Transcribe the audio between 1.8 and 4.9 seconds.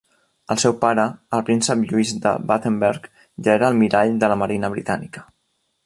Lluís de Battenberg ja era almirall de la marina